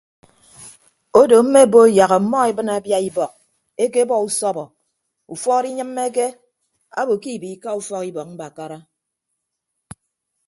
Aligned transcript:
Odo 1.21 1.37
mme 1.43 1.61
bo 1.73 1.81
yak 1.97 2.11
ọmmọ 2.17 2.37
ebịne 2.49 2.73
abia 2.79 2.99
ibọk 3.09 3.33
ekebọ 3.83 4.15
usọbọ 4.27 4.63
ufuọd 5.33 5.63
inyịmmeke 5.69 6.25
abo 6.99 7.13
ke 7.21 7.29
ibiika 7.37 7.69
ufọk 7.79 8.03
ibọk 8.09 8.27
mbakara. 8.33 8.77